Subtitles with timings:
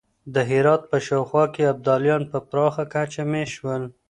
[0.33, 3.83] د هرات په شاوخوا کې ابدالیان په پراخه کچه مېشت شول.